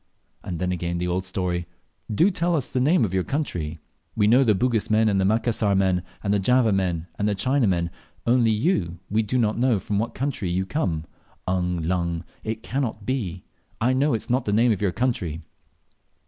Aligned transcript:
And 0.43 0.57
then 0.57 0.71
again 0.71 0.97
the 0.97 1.07
old 1.07 1.25
story, 1.25 1.67
"Do 2.11 2.31
tell 2.31 2.55
us 2.55 2.73
the 2.73 2.79
name 2.79 3.05
of 3.05 3.13
your 3.13 3.23
country. 3.23 3.77
We 4.15 4.25
know 4.25 4.43
the 4.43 4.55
Bugis 4.55 4.89
men, 4.89 5.07
and 5.07 5.21
the 5.21 5.25
Macassar 5.25 5.75
men, 5.75 6.01
and 6.23 6.33
the 6.33 6.39
Java 6.39 6.71
men, 6.71 7.05
and 7.19 7.27
the 7.27 7.35
China 7.35 7.67
men; 7.67 7.91
only 8.25 8.49
you, 8.49 8.97
we 9.11 9.21
don't 9.21 9.59
know 9.59 9.77
from 9.79 9.99
what 9.99 10.15
country 10.15 10.49
you 10.49 10.65
come. 10.65 11.05
Ung 11.45 11.83
lung! 11.83 12.23
it 12.43 12.63
can't 12.63 13.05
be; 13.05 13.43
I 13.79 13.93
know 13.93 14.13
that 14.13 14.17
is 14.23 14.29
not 14.31 14.45
the 14.45 14.53
name 14.53 14.71
of 14.71 14.81
your 14.81 14.91
country." 14.91 15.43